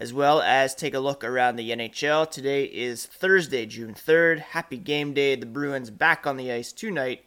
[0.00, 2.30] as well as take a look around the NHL.
[2.30, 4.38] Today is Thursday, June 3rd.
[4.38, 5.34] Happy game day.
[5.34, 7.24] The Bruins back on the ice tonight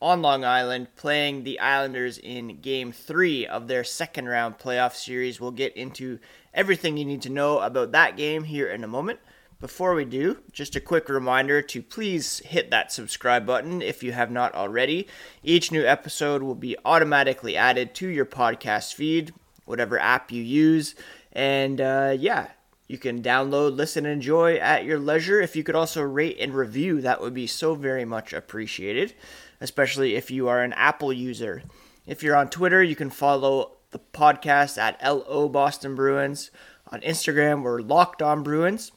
[0.00, 5.40] on Long Island playing the Islanders in game three of their second round playoff series.
[5.40, 6.18] We'll get into
[6.54, 9.20] everything you need to know about that game here in a moment.
[9.60, 14.12] Before we do, just a quick reminder to please hit that subscribe button if you
[14.12, 15.08] have not already.
[15.42, 20.94] Each new episode will be automatically added to your podcast feed, whatever app you use.
[21.32, 22.48] And uh, yeah,
[22.88, 25.40] you can download, listen, and enjoy at your leisure.
[25.40, 29.12] If you could also rate and review, that would be so very much appreciated,
[29.60, 31.62] especially if you are an Apple user.
[32.06, 36.50] If you're on Twitter, you can follow the podcast at LO Boston Bruins.
[36.90, 38.90] On Instagram, we're Locked On Bruins.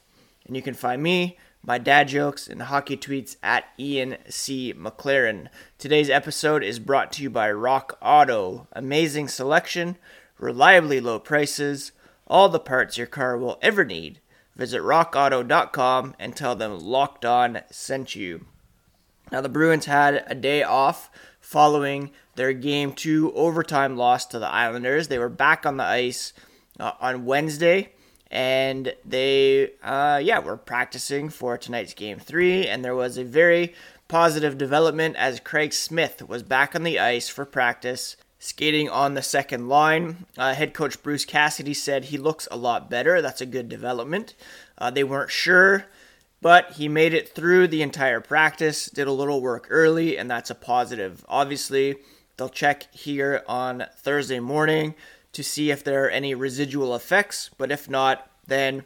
[0.46, 4.72] And you can find me, my dad jokes, and hockey tweets at Ian C.
[4.72, 5.48] McLaren.
[5.76, 8.68] Today's episode is brought to you by Rock Auto.
[8.72, 9.98] Amazing selection,
[10.38, 11.92] reliably low prices
[12.32, 14.18] all the parts your car will ever need.
[14.56, 18.46] Visit rockauto.com and tell them Locked On sent you.
[19.30, 24.48] Now, the Bruins had a day off following their Game 2 overtime loss to the
[24.48, 25.08] Islanders.
[25.08, 26.32] They were back on the ice
[26.80, 27.92] uh, on Wednesday
[28.30, 33.74] and they uh, yeah were practicing for tonight's game three and there was a very
[34.08, 39.22] positive development as craig smith was back on the ice for practice skating on the
[39.22, 40.26] second line.
[40.36, 43.22] Uh, head coach Bruce Cassidy said he looks a lot better.
[43.22, 44.34] That's a good development.
[44.76, 45.84] Uh, they weren't sure,
[46.40, 50.50] but he made it through the entire practice, did a little work early, and that's
[50.50, 51.24] a positive.
[51.28, 51.94] Obviously,
[52.36, 54.96] they'll check here on Thursday morning
[55.32, 58.82] to see if there are any residual effects, but if not, then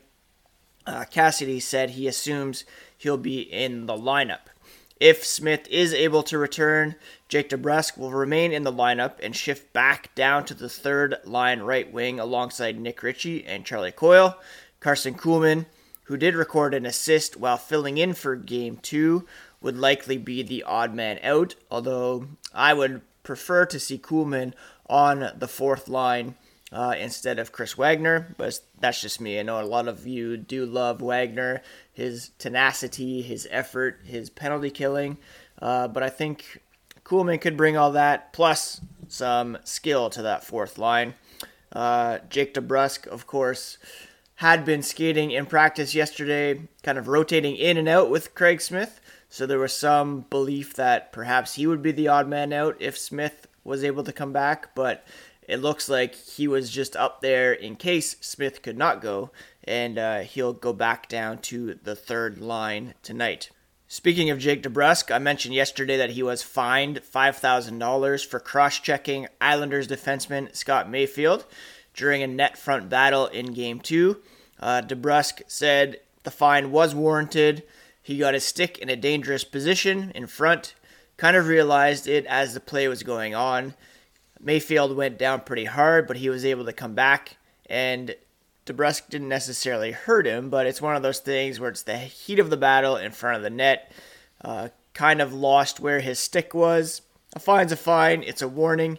[0.86, 2.66] uh, Cassidy said he assumes
[2.98, 4.50] he'll be in the lineup.
[4.98, 6.94] If Smith is able to return,
[7.28, 11.60] Jake DeBrusk will remain in the lineup and shift back down to the third line
[11.60, 14.38] right wing alongside Nick Ritchie and Charlie Coyle.
[14.80, 15.66] Carson Kuhlman,
[16.04, 19.26] who did record an assist while filling in for game two,
[19.60, 24.54] would likely be the odd man out, although I would prefer to see Kuhlman
[24.88, 26.36] on the fourth line
[26.72, 29.38] uh, instead of Chris Wagner, but that's just me.
[29.38, 31.62] I know a lot of you do love Wagner,
[31.96, 35.16] his tenacity, his effort, his penalty killing,
[35.62, 36.60] uh, but I think
[37.04, 41.14] Kuhlman could bring all that plus some skill to that fourth line.
[41.72, 43.78] Uh, Jake DeBrusk, of course,
[44.36, 49.00] had been skating in practice yesterday, kind of rotating in and out with Craig Smith.
[49.30, 52.98] So there was some belief that perhaps he would be the odd man out if
[52.98, 55.06] Smith was able to come back, but
[55.48, 59.30] it looks like he was just up there in case Smith could not go,
[59.64, 63.50] and uh, he'll go back down to the third line tonight.
[63.88, 69.28] Speaking of Jake DeBrusk, I mentioned yesterday that he was fined $5,000 for cross checking
[69.40, 71.46] Islanders defenseman Scott Mayfield
[71.94, 74.16] during a net front battle in Game 2.
[74.58, 77.62] Uh, DeBrusk said the fine was warranted.
[78.02, 80.74] He got his stick in a dangerous position in front,
[81.16, 83.74] kind of realized it as the play was going on.
[84.40, 87.36] Mayfield went down pretty hard, but he was able to come back,
[87.68, 88.14] and
[88.66, 92.38] DeBrusk didn't necessarily hurt him, but it's one of those things where it's the heat
[92.38, 93.92] of the battle in front of the net.
[94.44, 97.02] Uh, kind of lost where his stick was.
[97.34, 98.22] A fine's a fine.
[98.22, 98.98] It's a warning.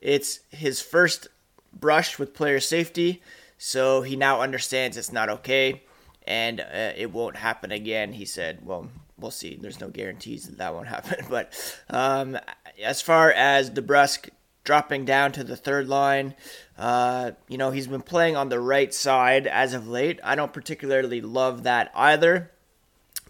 [0.00, 1.28] It's his first
[1.72, 3.22] brush with player safety,
[3.58, 5.82] so he now understands it's not okay,
[6.26, 8.14] and uh, it won't happen again.
[8.14, 9.58] He said, "Well, we'll see.
[9.60, 11.52] There's no guarantees that that won't happen." But
[11.90, 12.38] um,
[12.82, 14.30] as far as DeBrusk
[14.64, 16.34] dropping down to the third line.
[16.76, 20.18] Uh, you know, he's been playing on the right side as of late.
[20.24, 22.50] I don't particularly love that either,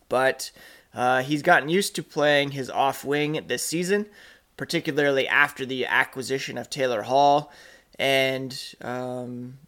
[0.09, 0.51] but
[0.95, 4.07] uh, he's gotten used to playing his off wing this season,
[4.57, 7.53] particularly after the acquisition of Taylor Hall,
[7.99, 9.59] and um,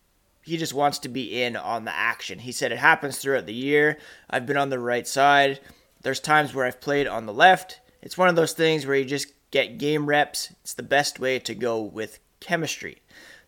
[0.42, 2.38] he just wants to be in on the action.
[2.38, 3.98] He said it happens throughout the year.
[4.30, 5.60] I've been on the right side.
[6.02, 7.80] There's times where I've played on the left.
[8.00, 10.52] It's one of those things where you just get game reps.
[10.62, 13.02] It's the best way to go with chemistry.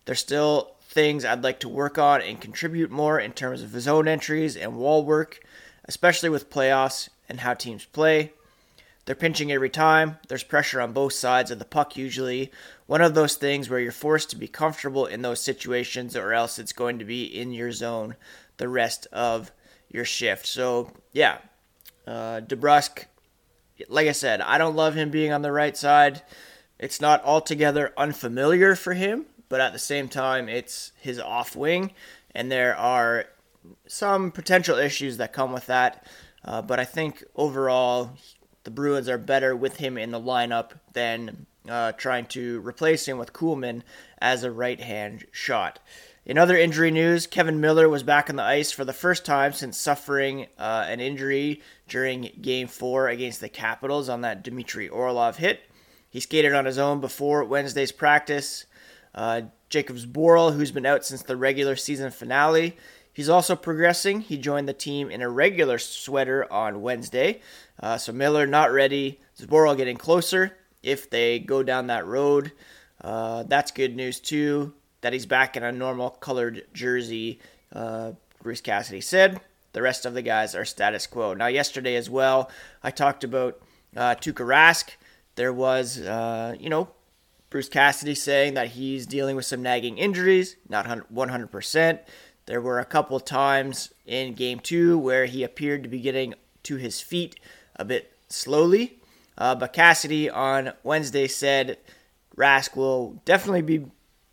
[0.05, 4.07] There's still things I'd like to work on and contribute more in terms of zone
[4.07, 5.39] entries and wall work,
[5.85, 8.33] especially with playoffs and how teams play.
[9.05, 10.17] They're pinching every time.
[10.27, 12.51] There's pressure on both sides of the puck usually.
[12.85, 16.59] One of those things where you're forced to be comfortable in those situations or else
[16.59, 18.15] it's going to be in your zone
[18.57, 19.51] the rest of
[19.89, 20.45] your shift.
[20.45, 21.39] So, yeah,
[22.05, 23.05] uh, DeBrusk
[23.87, 26.21] like I said, I don't love him being on the right side.
[26.77, 31.93] It's not altogether unfamiliar for him, but at the same time, it's his off wing,
[32.33, 33.25] and there are
[33.87, 36.05] some potential issues that come with that.
[36.45, 38.11] Uh, but I think overall,
[38.63, 43.17] the Bruins are better with him in the lineup than uh, trying to replace him
[43.17, 43.81] with Kuhlman
[44.19, 45.79] as a right hand shot.
[46.25, 49.53] In other injury news, Kevan Miller was back on the ice for the first time
[49.53, 55.37] since suffering uh, an injury during Game 4 against the Capitals on that Dmitry Orlov
[55.37, 55.61] hit.
[56.09, 58.65] He skated on his own before Wednesday's practice.
[59.15, 62.75] Uh, Jakub Zboril, who's been out since the regular season finale,
[63.13, 64.21] he's also progressing.
[64.21, 67.41] He joined the team in a regular sweater on Wednesday.
[67.79, 69.19] Uh, so Miller not ready.
[69.39, 72.51] Zboril getting closer if they go down that road.
[73.01, 74.73] Uh, that's good news too.
[75.01, 77.39] That he's back in a normal colored jersey.
[77.73, 79.41] Uh, Bruce Cassidy said.
[79.73, 81.33] The rest of the guys are status quo.
[81.33, 82.49] Now, yesterday as well,
[82.83, 83.61] I talked about
[83.95, 84.89] uh, Tuukka Rask.
[85.35, 86.89] There was, uh, you know,
[87.49, 91.99] Bruce Cassidy saying that he's dealing with some nagging injuries, not 100%.
[92.45, 96.77] There were a couple times in game two where he appeared to be getting to
[96.77, 97.39] his feet
[97.75, 98.99] a bit slowly.
[99.37, 101.77] Uh, but Cassidy on Wednesday said
[102.35, 103.85] Rask will definitely be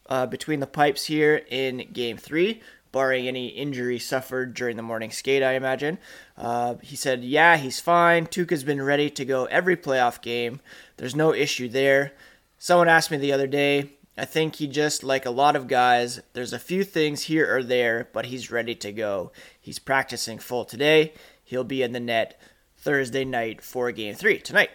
[0.09, 2.61] uh, between the pipes here in game three,
[2.93, 5.99] barring any injury suffered during the morning skate, I imagine.
[6.37, 8.27] Uh, he said, Yeah, he's fine.
[8.27, 10.61] Tuukka's been ready to go every playoff game.
[10.97, 12.13] There's no issue there.
[12.59, 16.21] Someone asked me the other day, I think he just, like a lot of guys,
[16.33, 19.31] there's a few things here or there, but he's ready to go.
[19.61, 21.13] He's practicing full today.
[21.45, 22.41] He'll be in the net
[22.79, 24.71] Thursday night for game three tonight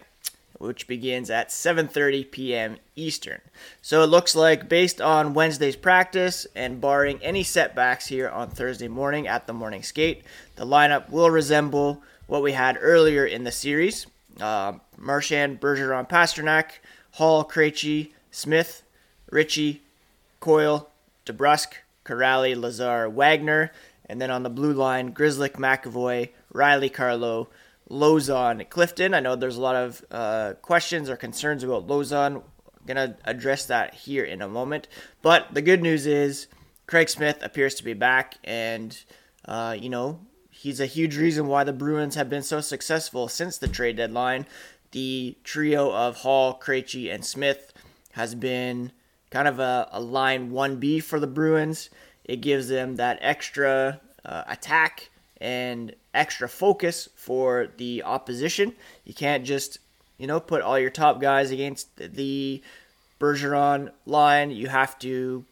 [0.62, 2.78] which begins at 7:30 p.m.
[2.96, 3.42] Eastern.
[3.82, 8.88] So it looks like based on Wednesday's practice and barring any setbacks here on Thursday
[8.88, 10.24] morning at the morning skate,
[10.56, 14.06] the lineup will resemble what we had earlier in the series.
[14.40, 16.80] Uh, Marchand, Bergeron, Pastrnak,
[17.14, 18.84] Hall, Krejci, Smith,
[19.32, 19.82] Ritchie,
[20.40, 20.90] Coyle,
[21.26, 21.74] DeBrusk,
[22.06, 23.72] Kuraly, Lazar, Wagner,
[24.06, 27.50] and then on the blue line, Grzelcyk, McAvoy, Reilly, Carlo,
[27.92, 29.14] Lauzon Clifton.
[29.14, 32.44] I know there's a lot of uh, questions or concerns about Lauzon.
[32.88, 34.88] To address that here in a moment.
[35.22, 36.48] But the good news is
[36.88, 39.02] Craig Smith appears to be back, and,
[39.46, 43.58] uh, you know, he's a huge reason why the Bruins have been so successful since
[43.58, 44.46] the trade deadline.
[44.92, 47.72] The trio of Hall, Krejci, and Smith
[48.14, 48.92] has been
[49.30, 51.90] kind of a, a line 1B for the Bruins.
[52.26, 55.12] It gives them that extra uh, attack
[55.42, 58.74] and extra focus for the opposition.
[59.04, 59.80] You can't just,
[60.18, 62.62] you know, put all your top guys against the
[63.20, 64.52] Bergeron line.
[64.52, 65.44] You have to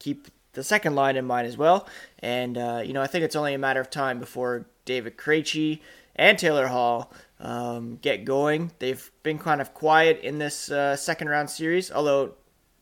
[0.00, 1.88] keep the second line in mind as well.
[2.18, 5.80] And, uh, you know, I think it's only a matter of time before David Krejci
[6.16, 8.72] and Taylor Hall um, get going.
[8.80, 12.34] They've been kind of quiet in this uh, second round series, although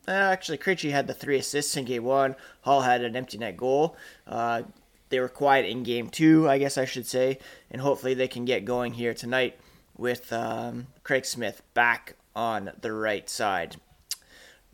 [0.08, 2.34] uh, actually Krejci had the three assists in game one.
[2.62, 3.96] Hall had an empty net goal.
[4.26, 4.62] Uh,
[5.10, 7.38] they were quiet in game two, I guess I should say,
[7.70, 9.58] and hopefully they can get going here tonight
[9.96, 13.76] with um, Craig Smith back on the right side.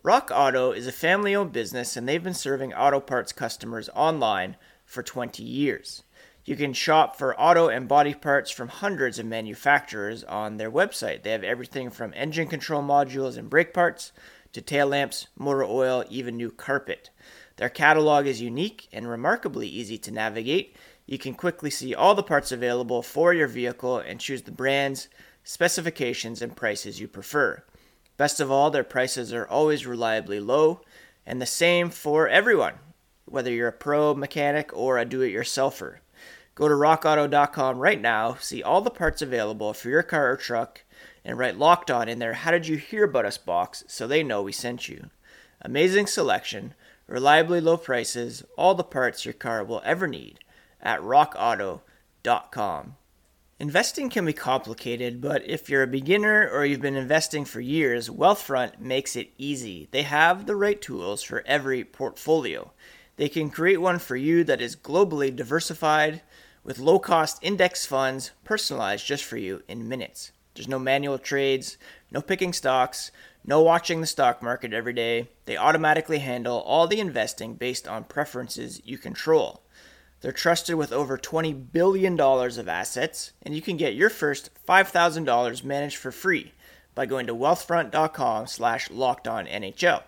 [0.03, 4.56] Rock Auto is a family owned business and they've been serving auto parts customers online
[4.85, 6.05] for 20 years.
[6.44, 11.25] You can shop for auto and body parts from hundreds of manufacturers on their website.
[11.25, 14.12] They have everything from engine control modules and brake parts
[14.52, 17.11] to tail lamps, motor oil, even new carpet.
[17.57, 20.77] Their catalog is unique and remarkably easy to navigate.
[21.07, 25.09] You can quickly see all the parts available for your vehicle and choose the brands,
[25.43, 27.63] specifications, and prices you prefer.
[28.17, 30.81] Best of all, their prices are always reliably low
[31.25, 32.75] and the same for everyone,
[33.25, 35.99] whether you're a pro mechanic or a do it yourselfer.
[36.55, 40.83] Go to rockauto.com right now, see all the parts available for your car or truck,
[41.25, 44.23] and write locked on in their How Did You Hear About Us box so they
[44.23, 45.11] know we sent you.
[45.61, 46.75] Amazing selection
[47.07, 50.41] reliably low prices, all the parts your car will ever need
[50.81, 52.97] at rockauto.com.
[53.59, 58.11] Investing can be complicated, but if you're a beginner or you've been investing for years,
[58.11, 59.89] Wealthfront makes it easy.
[59.93, 62.73] They have the right tools for every portfolio.
[63.17, 66.21] They can create one for you that is globally diversified
[66.63, 70.33] with low cost index funds personalized just for you in minutes.
[70.55, 71.79] There's no manual trades,
[72.11, 73.11] no picking stocks,
[73.45, 75.29] no watching the stock market every day.
[75.45, 79.63] They automatically handle all the investing based on preferences you control.
[80.21, 85.65] They're trusted with over $20 billion of assets, and you can get your first $5,000
[85.65, 86.53] managed for free
[86.95, 90.03] by going to wealthfront.com slash lockedonnhl.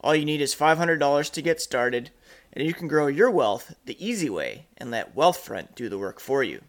[0.00, 2.10] All you need is $500 to get started,
[2.52, 6.20] and you can grow your wealth the easy way and let Wealthfront do the work
[6.20, 6.62] for you.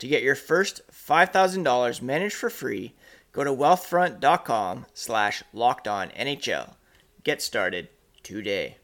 [0.00, 2.94] To get your first $5,000 managed for free,
[3.32, 6.74] go to wealthfront.com slash locked on NHL.
[7.24, 7.88] Get started
[8.22, 8.76] today.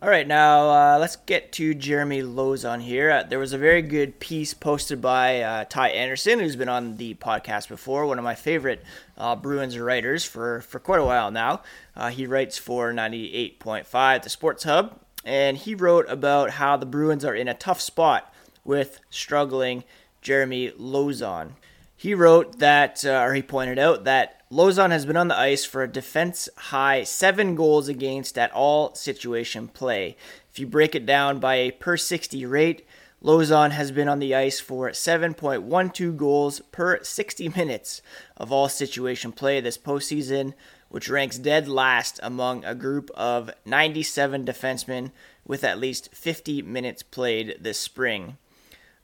[0.00, 3.10] All right, now uh, let's get to Jeremy Lauzon here.
[3.10, 6.98] Uh, there was a very good piece posted by uh, Ty Anderson, who's been on
[6.98, 8.84] the podcast before, one of my favorite
[9.16, 11.62] uh, Bruins writers for, for quite a while now.
[11.96, 17.24] Uh, he writes for 98.5, the Sports Hub, and he wrote about how the Bruins
[17.24, 18.32] are in a tough spot
[18.64, 19.82] with struggling
[20.22, 21.54] Jeremy Lauzon.
[22.00, 25.64] He wrote that, uh, or he pointed out that Lauzon has been on the ice
[25.64, 30.16] for a defense high seven goals against at all situation play.
[30.48, 32.86] If you break it down by a per 60 rate,
[33.20, 38.00] Lauzon has been on the ice for 7.12 goals per 60 minutes
[38.36, 40.54] of all situation play this postseason,
[40.90, 45.10] which ranks dead last among a group of 97 defensemen
[45.44, 48.36] with at least 50 minutes played this spring.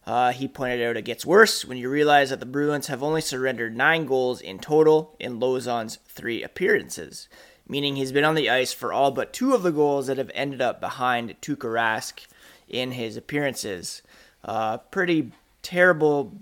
[0.06, 3.20] Uh, he pointed out it gets worse when you realize that the Bruins have only
[3.20, 7.28] surrendered nine goals in total in Lauzon's three appearances,
[7.66, 10.30] meaning he's been on the ice for all but two of the goals that have
[10.34, 12.26] ended up behind Tuukka Rask
[12.68, 14.02] in his appearances.
[14.44, 15.32] Uh, pretty
[15.62, 16.34] terrible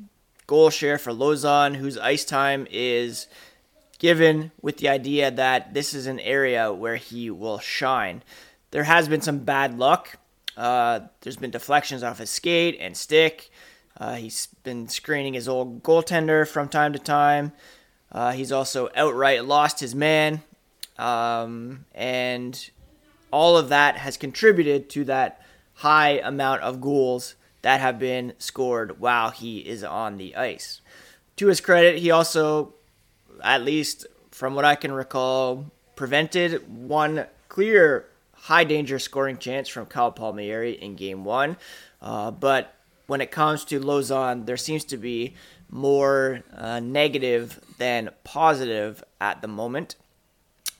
[0.49, 3.29] goal share for Lauzon, whose ice time is
[4.01, 8.25] given with the idea that this is an area where he will shine.
[8.73, 10.19] There has been some bad luck
[10.57, 13.51] uh, there's been deflections off his skate and stick.
[13.97, 17.53] Uh, he's been screening his old goaltender from time to time.
[18.11, 20.43] Uh, he's also outright lost his man.
[20.99, 22.71] Um, and
[23.31, 25.41] all of that has contributed to that
[25.75, 30.81] high amount of goals that have been scored while he is on the ice.
[31.37, 32.75] To his credit, he also,
[33.43, 38.07] at least from what I can recall, prevented one clear
[38.43, 41.57] high danger scoring chance from Kyle Palmieri in game one.
[42.01, 42.75] Uh, but
[43.07, 45.35] when it comes to Lauzon, there seems to be
[45.71, 49.95] more uh, negative than positive at the moment.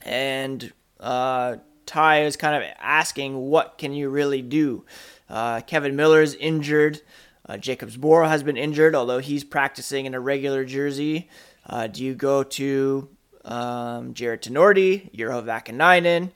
[0.01, 1.55] And uh,
[1.85, 4.83] Ty is kind of asking, what can you really do?
[5.29, 7.01] Uh, Miller is injured.
[7.47, 11.29] Uh, Jakub Zboril has been injured, although he's practicing in a regular jersey.
[11.65, 13.07] Uh, do you go to
[13.45, 16.31] um, Jarred Tinordi, Urho Vaakanainen?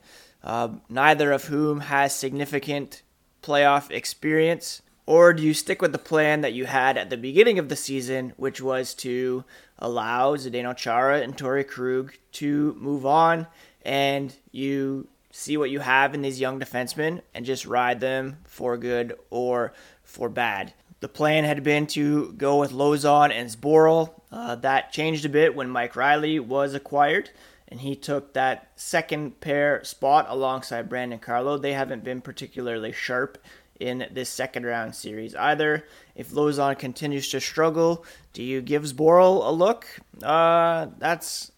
[0.47, 3.01] Uh, neither of whom has significant
[3.43, 4.81] playoff experience?
[5.05, 7.75] Or do you stick with the plan that you had at the beginning of the
[7.75, 9.43] season, which was to
[9.77, 13.47] allow Zdeno Chara and Torey Krug to move on
[13.83, 18.77] and you see what you have in these young defensemen and just ride them for
[18.77, 20.73] good or for bad?
[21.01, 24.11] The plan had been to go with Lauzon and Zboril.
[24.31, 27.31] Uh, that changed a bit when Mike Reilly was acquired
[27.67, 31.57] and he took that second pair spot alongside Brandon Carlo.
[31.57, 33.37] They haven't been particularly sharp
[33.79, 35.85] in this second round series either.
[36.15, 39.85] If Lauzon continues to struggle, do you give Zboril a look?
[40.23, 41.51] Uh, that's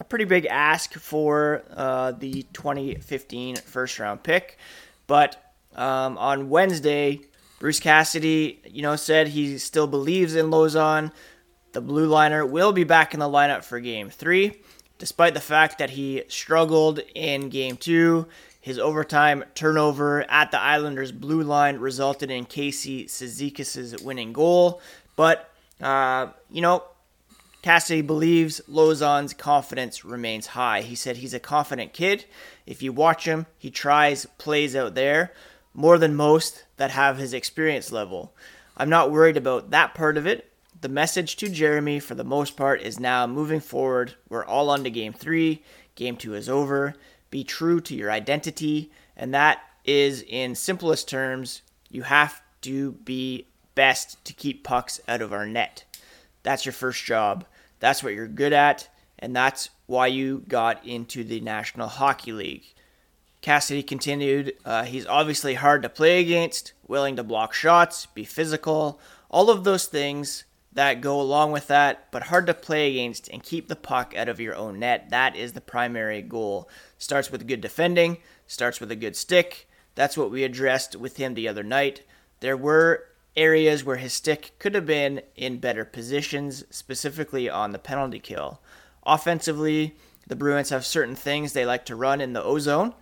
[0.00, 4.58] a pretty big ask for uh, the 2015 first round pick.
[5.06, 7.20] But um, on Wednesday,
[7.58, 11.12] Bruce Cassidy, you know, said he still believes in Lauzon.
[11.72, 14.60] The blue liner will be back in the lineup for game three.
[15.04, 18.26] Despite the fact that he struggled in game two,
[18.58, 24.80] his overtime turnover at the Islanders' blue line resulted in Casey Cizikas' winning goal.
[25.14, 26.84] But, uh, you know,
[27.60, 30.80] Cassidy believes Lauzon's confidence remains high.
[30.80, 32.24] He said he's a confident kid.
[32.64, 35.34] If you watch him, he tries plays out there
[35.74, 38.32] more than most that have his experience level.
[38.74, 40.50] I'm not worried about that part of it.
[40.84, 44.16] The message to Jeremy, for the most part, is now moving forward.
[44.28, 45.62] We're all on to game three.
[45.94, 46.94] Game two is over.
[47.30, 48.92] Be true to your identity.
[49.16, 55.22] And that is, in simplest terms, you have to be best to keep pucks out
[55.22, 55.84] of our net.
[56.42, 57.46] That's your first job.
[57.80, 58.90] That's what you're good at.
[59.18, 62.74] And that's why you got into the National Hockey League.
[63.40, 69.00] Cassidy continued, uh, he's obviously hard to play against, willing to block shots, be physical,
[69.30, 73.42] all of those things that go along with that, but hard to play against and
[73.42, 75.10] keep the puck out of your own net.
[75.10, 76.68] That is the primary goal.
[76.98, 79.68] Starts with good defending, starts with a good stick.
[79.94, 82.02] That's what we addressed with him the other night.
[82.40, 87.78] There were areas where his stick could have been in better positions, specifically on the
[87.78, 88.60] penalty kill.
[89.06, 89.94] Offensively,
[90.26, 92.94] the Bruins have certain things they like to run in the O zone.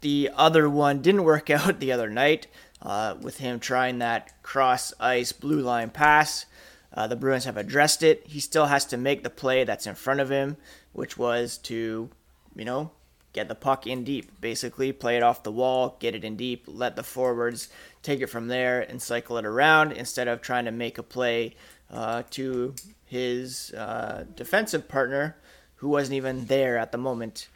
[0.00, 2.46] The other one didn't work out the other night
[2.82, 6.46] uh, with him trying that cross ice blue line pass.
[6.94, 8.24] Uh, the Bruins have addressed it.
[8.26, 10.56] He still has to make the play that's in front of him,
[10.92, 12.08] which was to,
[12.54, 12.92] you know,
[13.32, 16.64] get the puck in deep, basically play it off the wall, get it in deep,
[16.68, 17.68] let the forwards
[18.02, 21.54] take it from there and cycle it around instead of trying to make a play
[21.90, 22.74] uh, to
[23.04, 25.36] his uh, defensive partner,
[25.76, 27.48] who wasn't even there at the moment.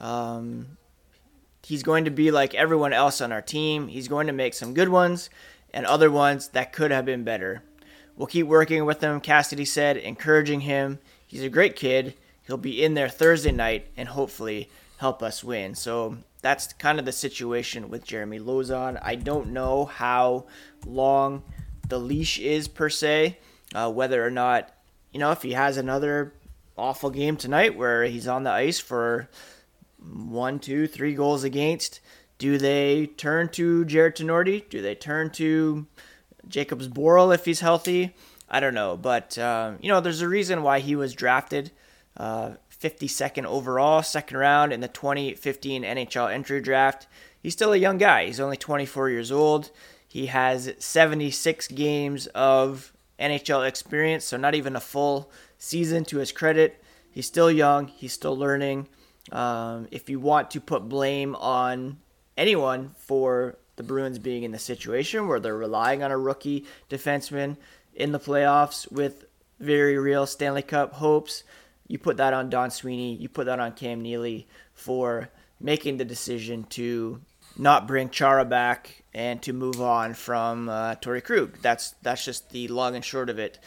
[0.00, 0.78] Um,
[1.64, 3.88] he's going to be like everyone else on our team.
[3.88, 5.30] He's going to make some good ones
[5.72, 7.62] and other ones that could have been better.
[8.16, 10.98] We'll keep working with him, Cassidy said, encouraging him.
[11.26, 12.14] He's a great kid.
[12.46, 15.74] He'll be in there Thursday night and hopefully help us win.
[15.74, 18.98] So that's kind of the situation with Jeremy Lauzon.
[19.02, 20.46] I don't know how
[20.86, 21.42] long
[21.88, 23.38] the leash is per se,
[23.74, 24.72] uh, whether or not,
[25.12, 26.34] you know, if he has another
[26.76, 29.28] awful game tonight where he's on the ice for
[29.98, 32.00] one, two, three goals against.
[32.38, 34.68] Do they turn to Jarred Tinordi?
[34.68, 35.86] Do they turn to
[36.48, 38.14] Jakub Zboril if he's healthy?
[38.48, 41.70] I don't know, but um, you know, there's a reason why he was drafted
[42.16, 47.06] uh, 52nd overall, second round in the 2015 NHL entry draft.
[47.42, 48.26] He's still a young guy.
[48.26, 49.70] He's only 24 years old.
[50.06, 56.30] He has 76 games of NHL experience, so not even a full season to his
[56.30, 56.82] credit.
[57.10, 57.88] He's still young.
[57.88, 58.88] He's still learning.
[59.32, 61.98] Um, if you want to put blame on
[62.36, 67.56] anyone for the Bruins being in the situation where they're relying on a rookie defenseman
[67.94, 69.24] in the playoffs with
[69.60, 71.44] very real Stanley Cup hopes,
[71.86, 75.28] you put that on Don Sweeney, you put that on Cam Neely for
[75.60, 77.20] making the decision to
[77.56, 81.58] not bring Chara back and to move on from uh, Torey Krug.
[81.62, 83.58] That's that's just the long and short of it.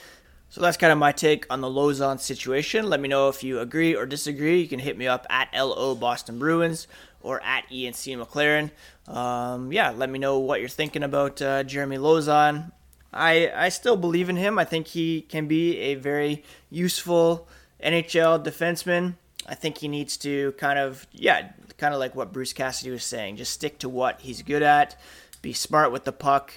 [0.50, 2.90] So that's kind of my take on the Lauzon situation.
[2.90, 4.62] Let me know if you agree or disagree.
[4.62, 6.88] You can hit me up at LO Boston Bruins
[7.28, 8.16] or at Ian C.
[8.16, 8.72] McLaren.
[9.08, 12.72] Um, yeah, let me know what you're thinking about uh, Jeremy Lauzon.
[13.14, 14.60] I, I still believe in him.
[14.60, 17.48] I think he can be a very useful
[17.84, 19.16] NHL defenseman.
[19.46, 23.04] I think he needs to kind of, yeah, kind of like what Bruce Cassidy was
[23.04, 25.00] saying, just stick to what he's good at,
[25.42, 26.54] be smart with the puck,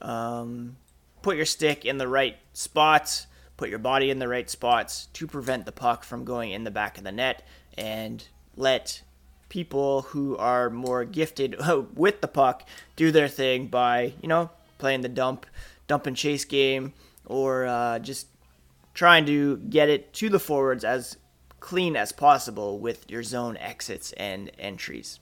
[0.00, 0.76] um,
[1.22, 3.26] put your stick in the right spots
[3.62, 6.70] put your body in the right spots to prevent the puck from going in the
[6.72, 7.46] back of the net
[7.78, 9.02] and let
[9.52, 11.54] people who are more gifted
[11.94, 15.44] with the puck do their thing by, you know, playing the dump,
[15.86, 16.94] dump and chase game
[17.26, 18.28] or uh, just
[18.94, 21.18] trying to get it to the forwards as
[21.60, 25.20] clean as possible with your zone exits and entries.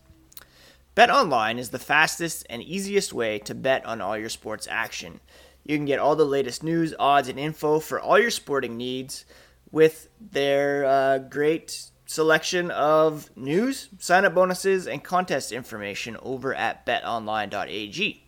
[0.94, 5.18] Bet online is the fastest and easiest way to bet on all your sports action.
[5.64, 9.24] You can get all the latest news, odds, and info for all your sporting needs
[9.72, 16.84] with their uh, great selection of news, sign up bonuses, and contest information over at
[16.84, 18.24] betonline.ag.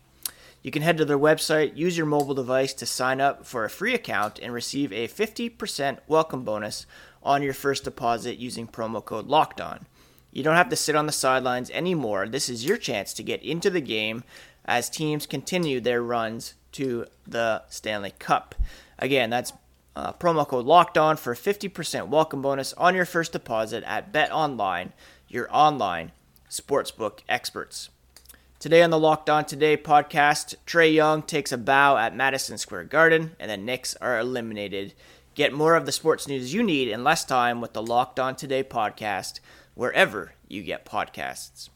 [0.61, 3.69] You can head to their website, use your mobile device to sign up for a
[3.69, 6.85] free account, and receive a 50% welcome bonus
[7.21, 9.81] on your first deposit using promo code LOCKEDON.
[10.31, 12.29] You don't have to sit on the sidelines anymore.
[12.29, 14.23] This is your chance to get into the game
[14.63, 18.55] as teams continue their runs to the Stanley Cup.
[18.97, 19.51] Again, that's
[19.95, 24.31] uh, promo code locked on for 50% welcome bonus on your first deposit at Bet
[24.31, 24.93] Online,
[25.27, 26.11] your online
[26.49, 27.89] sportsbook experts.
[28.59, 32.85] Today on the Locked On Today podcast, Trae Young takes a bow at Madison Square
[32.85, 34.93] Garden, and the Knicks are eliminated.
[35.35, 38.35] Get more of the sports news you need in less time with the Locked On
[38.35, 39.41] Today podcast,
[39.73, 41.69] wherever you get podcasts.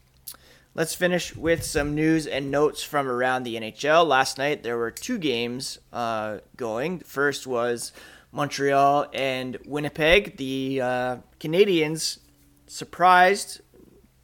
[0.74, 4.06] Let's finish with some news and notes from around the NHL.
[4.06, 7.00] Last night there were two games uh, going.
[7.00, 7.92] First was
[8.30, 10.36] Montreal and Winnipeg.
[10.36, 12.18] The uh, Canadiens
[12.66, 13.60] surprised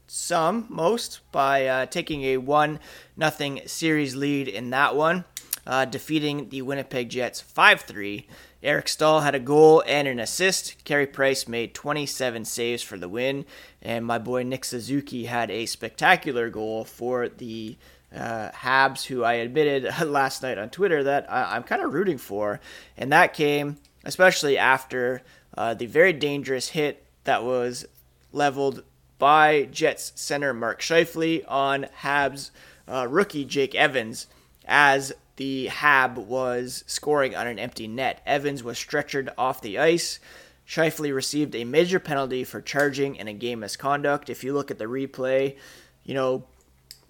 [0.07, 2.79] some, most, by uh, taking a 1
[3.17, 5.25] nothing series lead in that one,
[5.67, 8.29] uh, defeating the Winnipeg Jets 5 3
[8.65, 10.83] Eric Staal had a goal and an assist.
[10.85, 13.45] Carey Price made 27 saves for the win.
[13.83, 17.77] And my boy Nick Suzuki had a spectacular goal for the
[18.15, 22.19] uh, Habs, who I admitted last night on Twitter that I, am kind of rooting
[22.19, 22.61] for.
[22.97, 25.23] And that came especially after
[25.57, 27.87] uh, the very dangerous hit that was
[28.33, 28.83] leveled
[29.19, 32.51] by Jets center Mark Scheifele on Habs
[32.87, 34.27] uh, rookie Jake Evans
[34.67, 38.23] as the Hab was scoring on an empty net.
[38.25, 40.21] Evans was stretchered off the ice.
[40.67, 44.31] Scheifele received a major penalty for charging and a game misconduct.
[44.31, 45.57] If you look at the replay,
[46.05, 46.45] you know,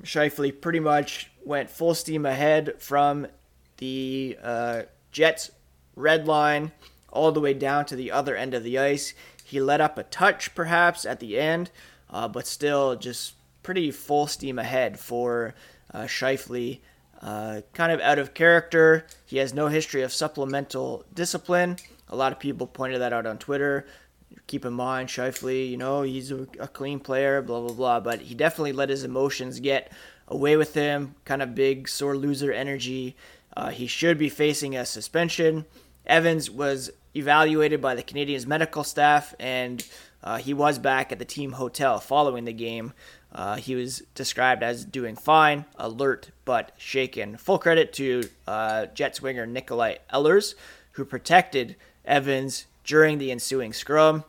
[0.02, 3.26] Scheifele pretty much went full steam ahead from
[3.78, 4.82] the uh,
[5.12, 5.50] Jets'
[5.94, 6.72] red line
[7.10, 9.14] all the way down to the other end of the ice.
[9.44, 11.70] He let up a touch perhaps at the end,
[12.10, 15.54] uh, but still just pretty full steam ahead for
[15.92, 16.80] uh, Scheifele
[17.24, 19.06] uh, kind of out of character.
[19.24, 21.78] He has no history of supplemental discipline.
[22.08, 23.86] A lot of people pointed that out on Twitter.
[24.46, 28.00] Keep in mind, Scheifele, you know, he's a, a clean player, blah, blah, blah.
[28.00, 29.90] But he definitely let his emotions get
[30.28, 31.14] away with him.
[31.24, 33.16] Kind of big, sore loser energy.
[33.56, 35.64] Uh, he should be facing a suspension.
[36.06, 39.86] Evans was evaluated by the Canadiens medical staff, and
[40.22, 42.92] uh, he was back at the team hotel following the game.
[43.34, 47.36] Uh, he was described as doing fine, alert, but shaken.
[47.36, 50.54] Full credit to uh, Jets winger Nikolaj Ehlers,
[50.92, 54.24] who protected Evans during the ensuing scrum.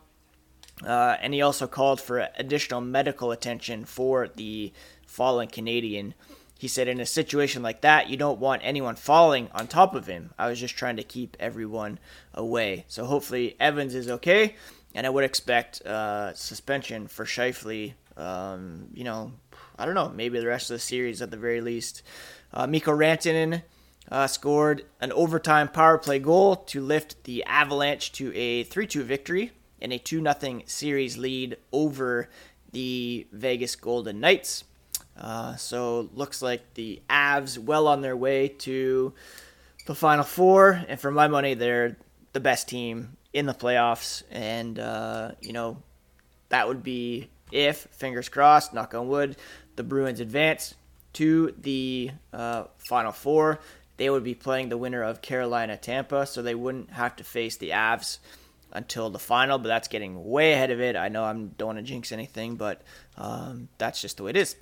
[0.84, 4.72] Uh, and he also called for additional medical attention for the
[5.06, 6.14] fallen Canadian.
[6.58, 10.06] He said, in a situation like that, you don't want anyone falling on top of
[10.06, 10.32] him.
[10.38, 11.98] I was just trying to keep everyone
[12.34, 12.86] away.
[12.88, 14.56] So hopefully Evans is okay,
[14.94, 17.94] and I would expect uh, suspension for Scheifele.
[18.16, 19.32] Um, you know,
[19.78, 22.02] I don't know, maybe the rest of the series at the very least.
[22.52, 23.62] Uh, Mikko Rantanen
[24.10, 29.02] uh, scored an overtime power play goal to lift the Avalanche to a 3 2
[29.02, 32.28] victory and a 2 0 series lead over
[32.72, 34.64] the Vegas Golden Knights.
[35.18, 39.14] Uh, so looks like the Avs well on their way to
[39.86, 41.96] the Final Four, and for my money, they're
[42.32, 44.22] the best team in the playoffs.
[44.30, 45.78] And uh, you know
[46.50, 49.36] that would be if, fingers crossed, knock on wood,
[49.76, 50.74] the Bruins advance
[51.14, 53.60] to the uh, Final Four.
[53.96, 57.56] They would be playing the winner of Carolina Tampa, so they wouldn't have to face
[57.56, 58.18] the Avs
[58.72, 59.58] until the final.
[59.58, 60.96] But that's getting way ahead of it.
[60.96, 62.82] I know I'm don't want to jinx anything, but
[63.16, 64.56] um, that's just the way it is.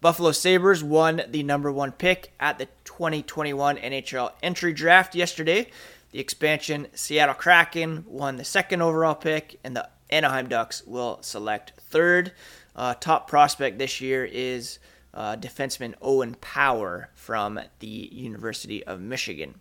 [0.00, 5.70] Buffalo Sabres won the number one pick at the 2021 NHL entry draft yesterday.
[6.10, 11.72] The expansion Seattle Kraken won the second overall pick, and the Anaheim Ducks will select
[11.78, 12.32] third.
[12.76, 14.78] Uh, top prospect this year is
[15.14, 19.60] uh, defenseman Owen Power from the University of Michigan.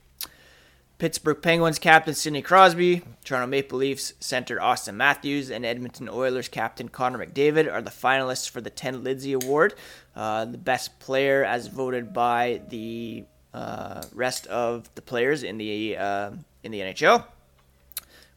[0.97, 6.89] Pittsburgh Penguins captain Sidney Crosby, Toronto Maple Leafs center Auston Matthews, and Edmonton Oilers captain
[6.89, 9.73] Connor McDavid are the finalists for the Ted Lindsay Award,
[10.15, 15.97] uh, the best player as voted by the uh, rest of the players in the
[15.97, 16.31] uh,
[16.63, 17.25] in the NHL.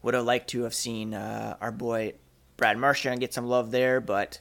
[0.04, 2.12] Would have liked to have seen uh, our boy
[2.56, 4.38] Brad Marchand get some love there, but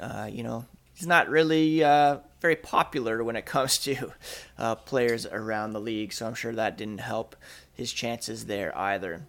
[0.00, 0.64] uh, you know
[0.94, 4.12] he's not really uh, very popular when it comes to
[4.58, 7.36] uh, players around the league, so I'm sure that didn't help
[7.72, 9.26] his chances there either.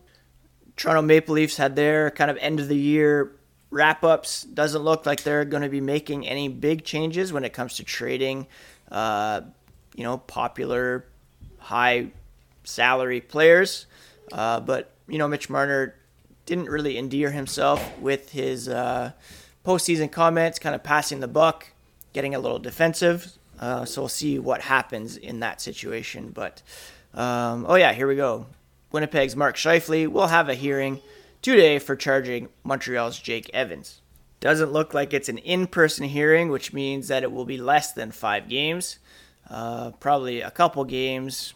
[0.77, 3.35] Toronto Maple Leafs had their kind of end of the year
[3.69, 4.43] wrap ups.
[4.43, 7.83] Doesn't look like they're going to be making any big changes when it comes to
[7.83, 8.47] trading,
[8.91, 9.41] uh,
[9.95, 11.05] you know, popular,
[11.59, 12.07] high
[12.63, 13.85] salary players.
[14.31, 15.95] Uh, but, you know, Mitch Marner
[16.45, 19.11] didn't really endear himself with his uh,
[19.65, 21.67] postseason comments, kind of passing the buck
[22.13, 23.33] getting a little defensive.
[23.59, 26.31] Uh, so we'll see what happens in that situation.
[26.33, 26.61] But
[27.13, 28.47] um, oh yeah, here we go.
[28.91, 31.01] Winnipeg's Mark Scheifele will have a hearing
[31.41, 34.01] today for charging Montreal's Jake Evans.
[34.39, 38.11] Doesn't look like it's an in-person hearing, which means that it will be less than
[38.11, 38.99] five games,
[39.49, 41.53] uh, probably a couple games,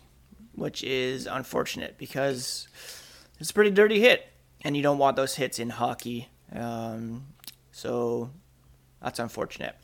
[0.55, 2.67] which is unfortunate because
[3.39, 4.27] it's a pretty dirty hit,
[4.61, 6.29] and you don't want those hits in hockey.
[6.53, 7.27] Um,
[7.71, 8.31] so
[9.01, 9.75] that's unfortunate.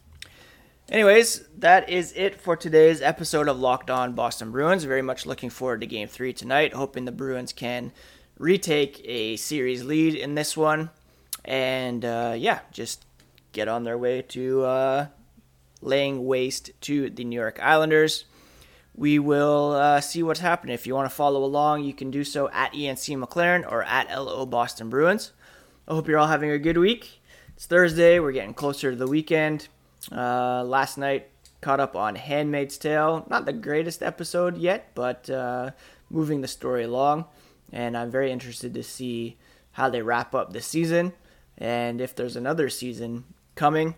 [0.89, 4.84] Anyways, that is it for today's episode of Locked On Boston Bruins.
[4.84, 6.74] Very much looking forward to game three tonight.
[6.74, 7.91] Hoping the Bruins can
[8.38, 10.91] retake a series lead in this one.
[11.44, 13.06] And uh, yeah, just
[13.52, 15.08] get on their way to uh,
[15.82, 18.26] laying waste to the New York Islanders.
[18.98, 20.74] We will uh, see what's happening.
[20.74, 23.16] If you want to follow along, you can do so at Ian C.
[23.16, 25.34] McLaren or at LO Boston Bruins.
[25.88, 27.22] I hope you're all having a good week.
[27.56, 28.20] It's Thursday.
[28.20, 29.68] We're getting closer to the weekend.
[30.12, 31.28] Uh, last night,
[31.60, 33.26] caught up on Handmaid's Tale.
[33.30, 35.72] Not the greatest episode yet, but uh,
[36.10, 37.26] moving the story along.
[37.74, 39.38] And I'm very interested to see
[39.72, 41.12] how they wrap up the season
[41.58, 43.96] and if there's another season coming.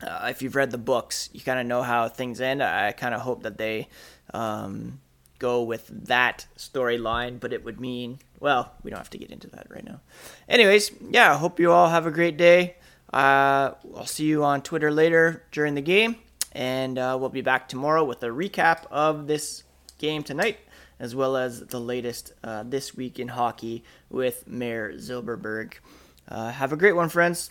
[0.00, 2.62] Uh, if you've read the books, you kind of know how things end.
[2.62, 3.88] I kind of hope that they
[4.32, 5.00] um,
[5.38, 9.48] go with that storyline, but it would mean, well, we don't have to get into
[9.50, 10.00] that right now.
[10.48, 12.76] Anyways, yeah, I hope you all have a great day.
[13.12, 16.16] Uh, I'll see you on Twitter later during the game,
[16.52, 19.64] and uh, we'll be back tomorrow with a recap of this
[19.98, 20.58] game tonight,
[21.00, 25.74] as well as the latest uh, this week in hockey with Mayor Zilberberg.
[26.28, 27.50] Uh, have a great one, friends.